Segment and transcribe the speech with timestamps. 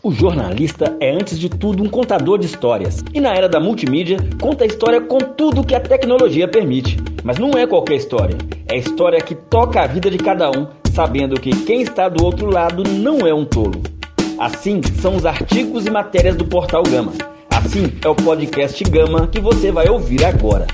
[0.00, 3.02] O jornalista é, antes de tudo, um contador de histórias.
[3.12, 6.98] E na era da multimídia, conta a história com tudo que a tecnologia permite.
[7.24, 8.36] Mas não é qualquer história.
[8.68, 12.24] É a história que toca a vida de cada um, sabendo que quem está do
[12.24, 13.82] outro lado não é um tolo.
[14.38, 17.12] Assim são os artigos e matérias do Portal Gama.
[17.50, 20.66] Assim é o podcast Gama que você vai ouvir agora.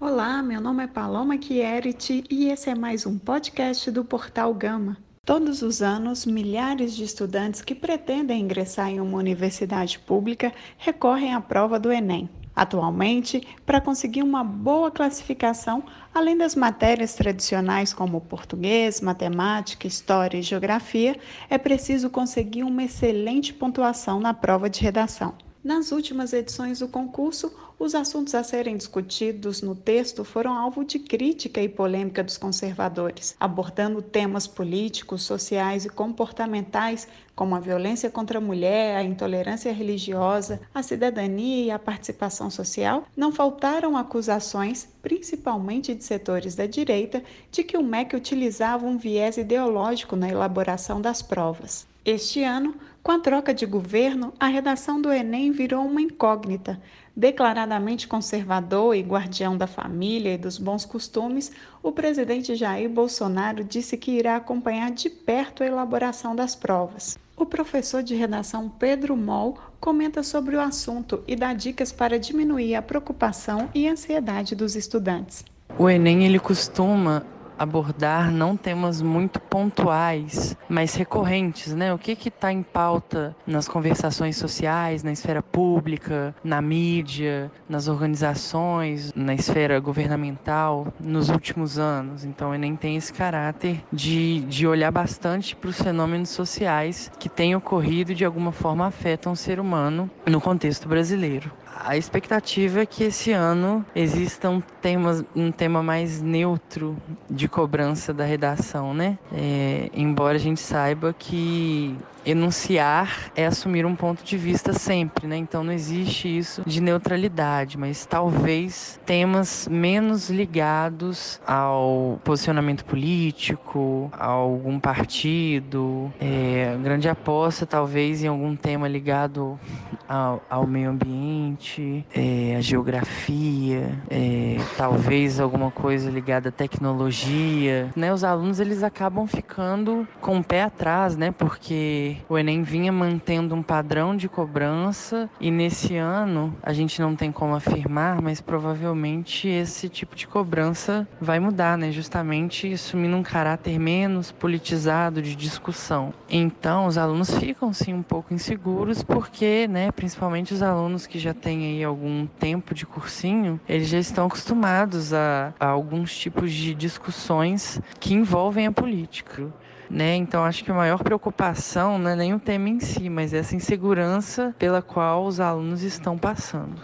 [0.00, 4.96] Olá, meu nome é Paloma Chierici e esse é mais um podcast do Portal Gama.
[5.24, 11.40] Todos os anos, milhares de estudantes que pretendem ingressar em uma universidade pública recorrem à
[11.40, 12.30] prova do Enem.
[12.54, 15.82] Atualmente, para conseguir uma boa classificação,
[16.14, 21.18] além das matérias tradicionais como português, matemática, história e geografia,
[21.50, 25.34] é preciso conseguir uma excelente pontuação na prova de redação.
[25.62, 31.00] Nas últimas edições do concurso, os assuntos a serem discutidos no texto foram alvo de
[31.00, 38.38] crítica e polêmica dos conservadores, abordando temas políticos, sociais e comportamentais como a violência contra
[38.38, 43.04] a mulher, a intolerância religiosa, a cidadania e a participação social.
[43.16, 49.36] Não faltaram acusações, principalmente de setores da direita, de que o MEC utilizava um viés
[49.36, 51.86] ideológico na elaboração das provas.
[52.04, 52.74] Este ano,
[53.08, 56.78] com a troca de governo, a redação do Enem virou uma incógnita.
[57.16, 61.50] Declaradamente conservador e guardião da família e dos bons costumes,
[61.82, 67.18] o presidente Jair Bolsonaro disse que irá acompanhar de perto a elaboração das provas.
[67.34, 72.74] O professor de redação Pedro Moll comenta sobre o assunto e dá dicas para diminuir
[72.74, 75.46] a preocupação e ansiedade dos estudantes.
[75.78, 77.24] O Enem ele costuma
[77.58, 81.92] abordar não temas muito pontuais, mas recorrentes, né?
[81.92, 89.12] O que está em pauta nas conversações sociais, na esfera pública, na mídia, nas organizações,
[89.12, 92.24] na esfera governamental nos últimos anos.
[92.24, 97.28] Então, o Enem tem esse caráter de, de olhar bastante para os fenômenos sociais que
[97.28, 101.50] têm ocorrido e de alguma forma afetam o ser humano no contexto brasileiro.
[101.84, 106.96] A expectativa é que esse ano exista um tema, um tema mais neutro
[107.30, 109.16] de cobrança da redação, né?
[109.32, 111.96] É, embora a gente saiba que
[112.26, 115.36] enunciar é assumir um ponto de vista sempre, né?
[115.48, 124.26] Então não existe isso de neutralidade, mas talvez temas menos ligados ao posicionamento político, a
[124.26, 129.58] algum partido, é, grande aposta talvez em algum tema ligado
[130.06, 138.12] ao, ao meio ambiente, é, a geografia, é, talvez alguma coisa ligada à tecnologia, né?
[138.12, 141.30] Os alunos eles acabam ficando com o pé atrás, né?
[141.30, 147.14] Porque o Enem vinha mantendo um padrão de cobrança e nesse ano a gente não
[147.14, 151.90] tem como afirmar, mas provavelmente esse tipo de cobrança vai mudar, né?
[151.90, 156.12] Justamente assumindo um caráter menos politizado de discussão.
[156.28, 161.34] Então os alunos ficam sim um pouco inseguros porque, né, principalmente os alunos que já
[161.34, 166.74] têm aí algum tempo de cursinho, eles já estão acostumados a, a alguns tipos de
[166.74, 169.52] discussões que envolvem a política.
[169.90, 170.16] Né?
[170.16, 173.56] Então acho que a maior preocupação não é nem o tema em si, mas essa
[173.56, 176.78] insegurança pela qual os alunos estão passando.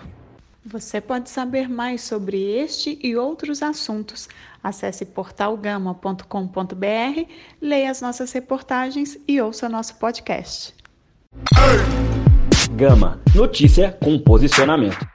[0.66, 4.31] Você pode saber mais sobre este e outros assuntos.
[4.62, 10.75] Acesse portalgama.com.br, leia as nossas reportagens e ouça nosso podcast.
[12.75, 15.06] Gama, notícia com posicionamento.